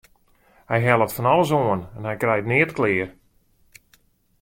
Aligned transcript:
Hy 0.69 0.79
hellet 0.85 1.13
fan 1.15 1.29
alles 1.33 1.51
oan 1.61 1.81
en 1.97 2.03
hy 2.07 2.15
krijt 2.21 2.49
neat 2.51 2.71
klear. 2.77 3.09